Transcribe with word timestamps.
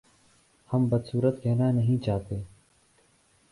ہم 0.69 0.87
بد 0.89 1.05
صورت 1.05 1.41
کہنا 1.43 1.71
نہیں 1.71 2.03
چاہتے 2.05 2.41